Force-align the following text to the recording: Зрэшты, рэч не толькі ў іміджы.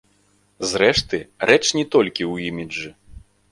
Зрэшты, 0.71 1.17
рэч 1.51 1.59
не 1.81 1.85
толькі 1.99 2.23
ў 2.33 2.51
іміджы. 2.51 2.89